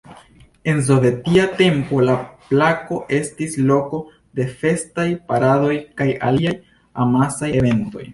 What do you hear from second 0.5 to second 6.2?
En sovetia tempo la placo estis loko de festaj paradoj kaj